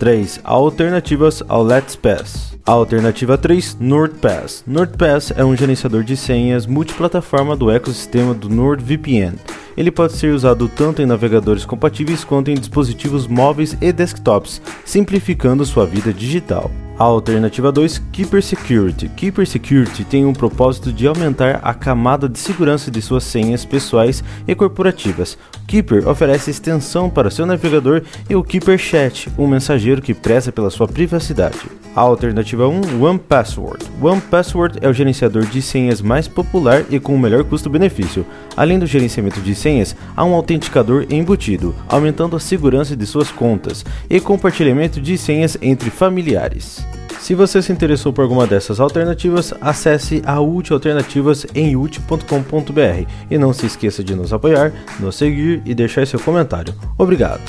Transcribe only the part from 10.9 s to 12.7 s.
em navegadores compatíveis quanto em